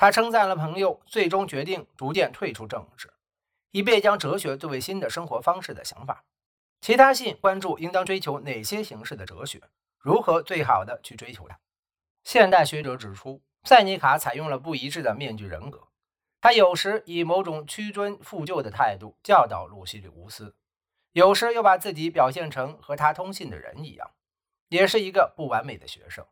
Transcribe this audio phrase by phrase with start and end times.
[0.00, 3.12] 他称赞了朋友最终决定逐渐退出政治，
[3.70, 6.24] 以便将哲学作为新的生活方式的想法。
[6.80, 9.60] 其他信关注应当追求哪些形式的哲学，
[9.98, 11.60] 如何最好的去追求它。
[12.24, 15.88] 现代学者指出，塞尼卡采用了不一致的面具人格，
[16.40, 20.56] 他有时以某种屈尊附就的态度教导鲁西里乌斯，
[21.12, 24.10] 有时又把自己表现成和他通信的人一样，
[24.70, 26.26] 也是一个不完美的学生。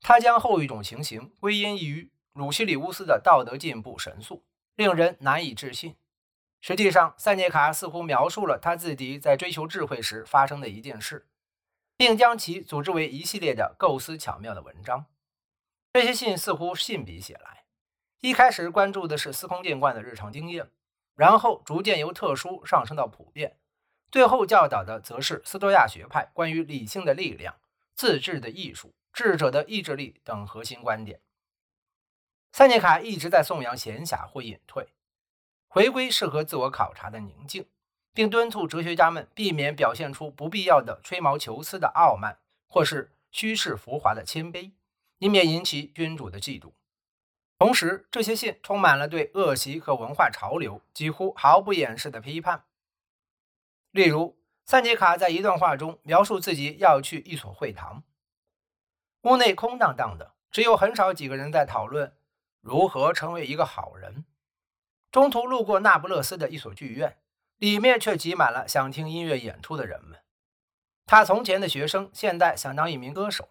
[0.00, 4.44] 他将后一种情形归因于鲁西里乌斯的道德进步神速，
[4.74, 5.96] 令人难以置信。
[6.60, 11.28] 实际上，塞涅卡似乎描述了他自己在追求智慧时发生的一件事，
[11.96, 15.06] 并将其组织为一系列的构思巧妙的文章。
[15.92, 17.66] 这些信似乎信笔写来，
[18.20, 20.68] 一开始关注的是司空见惯的日常经验，
[21.14, 23.56] 然后逐渐由特殊上升到普遍，
[24.10, 27.54] 最后教导的则是斯多亚学派关于理性的力量、
[27.94, 28.92] 自治的艺术。
[29.12, 31.20] 智者的意志力等核心观点。
[32.54, 34.86] 塞涅卡一直在颂扬闲暇或隐退，
[35.66, 37.66] 回归适合自我考察的宁静，
[38.12, 42.38] 并敦促哲学家们避免表现出不必要的吹毛求疵的傲慢，
[42.68, 44.70] 或是虚饰浮华的谦卑，
[45.18, 46.70] 以免引起君主的嫉妒。
[47.58, 52.62] 同时，这些信充满了对恶习和文化潮流几乎毫不掩饰的批判。
[53.90, 58.04] 例如，塞涅卡在一段话中描述自己要去一所会堂。
[59.22, 62.14] 屋内空荡荡的，只有很少几个人在讨论
[62.64, 64.24] 如何成为一个好人。
[65.12, 67.18] 中途路过那不勒斯的一所剧院，
[67.58, 70.18] 里面却挤满了想听音乐演出的人们。
[71.04, 73.50] 他从前的学生现在想当一名歌手，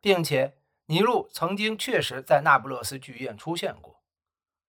[0.00, 4.02] 并且尼禄曾经确实在那不勒斯剧院出现过。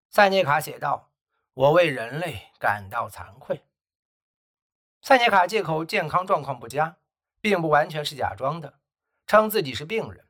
[0.09, 1.13] 塞涅卡写道
[1.53, 3.67] ：“我为人类感到惭愧。”
[5.03, 6.97] 塞涅卡借口健康状况不佳，
[7.43, 8.81] 并不完全是假装的，
[9.27, 10.27] 称自己是病人。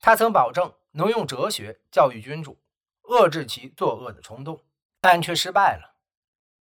[0.00, 2.58] 他曾保证能用哲学教育君主，
[3.08, 4.62] 遏制其作恶的冲动，
[5.00, 5.96] 但却失败了。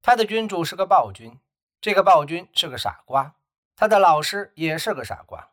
[0.02, 1.40] 他的君主是个暴君，
[1.80, 3.36] 这个暴君是个傻瓜，
[3.74, 5.50] 他的老师也是个傻瓜。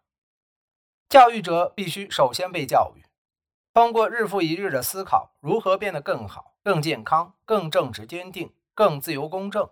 [1.10, 3.06] 教育者必须首先被教育，
[3.74, 9.70] 通过日复一日的思考，如何变得更好、更健康、更正直、坚定、更自由、公正。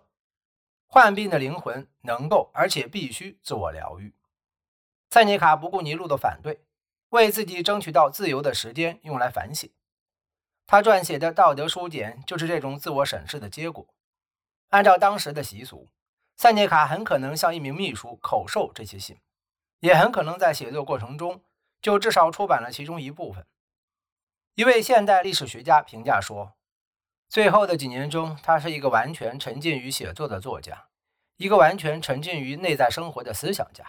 [0.86, 4.14] 患病的灵魂能够而且必须自我疗愈。
[5.10, 6.64] 塞涅卡不顾尼禄的反对。
[7.10, 9.68] 为自己争取到自由的时间用来反省，
[10.70, 13.84] 他撰写的道德书简就是这种自我审视的结果。
[14.68, 15.88] 按照当时的习俗，
[16.36, 19.18] 塞涅卡很可能向一名秘书口授这些信，
[19.80, 21.42] 也很可能在写作过程中
[21.82, 23.44] 就至少出版了其中一部分。
[24.54, 26.52] 一位现代历史学家评价说
[27.28, 30.86] ：“最后的几年中，他是一个完全沉浸于写作的作家，
[31.36, 33.84] 一个完全沉浸于内在生活的思想家。”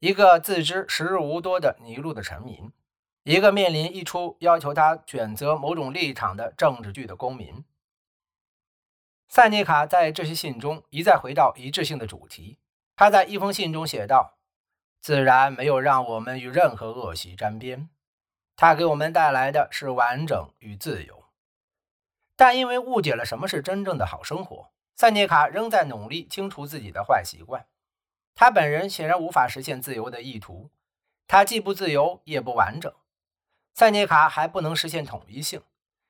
[0.00, 2.72] 一个自知时日无多的尼禄的臣民，
[3.28, 7.62] 一个面临一出要求他选择某种立场的政治剧的公民。
[9.28, 12.56] 塞涅卡在这些信中一再回到一致性的主题。
[12.96, 14.38] 他在一封信中写道
[15.02, 17.90] ：“自然没有让我们与任何恶习沾边，
[18.56, 21.26] 它给我们带来的是完整与自由。
[22.34, 27.66] 但因为误解了什么是真正的好生活，塞涅卡仍在努力清除自己的坏习惯。”
[28.34, 30.70] 他本人显然无法实现自由的意图，
[31.26, 32.90] 他既不自由也不完整。
[33.78, 35.62] 塞涅卡还不能实现统一性，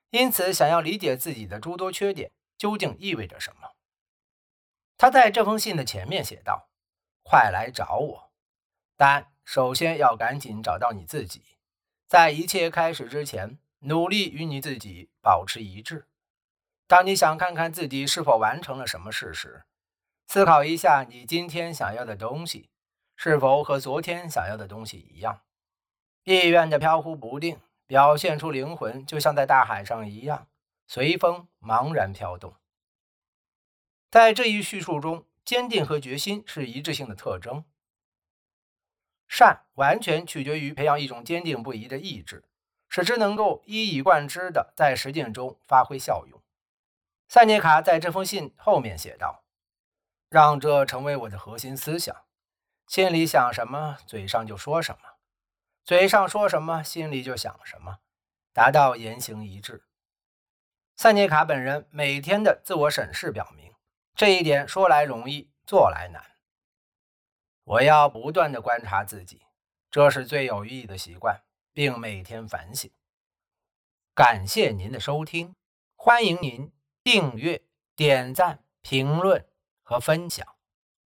[0.08, 3.74] 因此想要理解自己的诸多缺点究竟意味着什么。
[4.96, 6.70] 他在这封信的前面写道
[7.22, 8.32] ：“快来找我，
[8.96, 11.58] 但首先要赶紧找到你自己，
[12.06, 16.08] 在一切开始之前，努力与你自己保持一致。
[16.86, 19.66] 当你想看看自己是否完成了什么事时。”
[20.26, 22.70] 思考一下，你今天想要的东西
[23.14, 25.42] 是否和昨天想要的东西一样？
[26.36, 30.46] 意愿的飘忽不定，表现出灵魂就像在大海上一样，
[30.86, 32.54] 随风茫然飘动。
[34.10, 37.64] 在这一叙述中，坚定和决心是一致性的特征。
[39.26, 42.44] 善完全取决于培养一种坚定不移的意志，
[42.90, 46.42] 使之能够一以贯之地在实践中发挥效用。
[47.26, 49.44] 塞涅卡在这封信后面写道。
[50.28, 52.14] 让这成为我的核心思想，
[52.86, 55.17] 心里想什么，嘴上就说什么；
[55.88, 58.00] 嘴上说什么，心里就想什么，
[58.52, 59.86] 达到言行一致。
[60.96, 63.72] 塞涅卡本人每天的自我审视表明，
[64.14, 66.22] 这一点说来容易，做来难。
[67.64, 69.46] 我要不断的观察自己，
[69.90, 71.42] 这是最有意义的习惯，
[71.72, 72.90] 并每天反省。
[74.14, 75.56] 感谢您的收听，
[75.96, 76.70] 欢迎您
[77.02, 77.62] 订阅、
[77.96, 79.42] 点赞、评论。
[79.82, 80.57] 和分享。